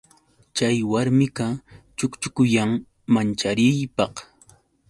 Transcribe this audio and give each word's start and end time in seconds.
Chay 0.55 0.77
warmiqa 0.91 1.45
chukchukuyan 1.97 2.71
manchariypaq. 3.13 4.13